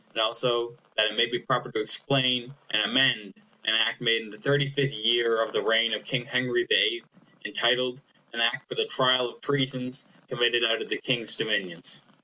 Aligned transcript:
And 0.15 0.19
also 0.23 0.75
that 0.97 1.05
it 1.05 1.15
may 1.15 1.27
be 1.27 1.37
proper 1.39 1.71
to 1.71 1.79
explain 1.79 2.55
and 2.71 2.81
amend 2.81 3.35
an 3.65 3.75
Act 3.75 4.01
made 4.01 4.23
in 4.23 4.31
the 4.31 4.37
thirty 4.37 4.65
fifth 4.65 4.93
year 4.93 5.39
of 5.43 5.51
the 5.51 5.61
reign 5.61 5.93
of 5.93 6.03
King 6.03 6.25
Henry 6.25 6.65
the 6.67 6.75
Eighth, 6.75 7.19
entitled, 7.45 8.01
An 8.33 8.41
Act 8.41 8.67
for 8.67 8.73
the 8.73 8.85
Trial 8.85 9.29
of 9.29 9.41
Treasons 9.41 10.07
committed 10.27 10.65
out 10.65 10.81
of 10.81 10.89
the 10.89 10.97
King's 10.97 11.35
Dominions." 11.35 12.03